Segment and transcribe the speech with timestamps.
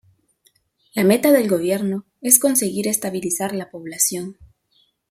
[0.95, 4.35] La meta del gobierno es conseguir estabilizar la población.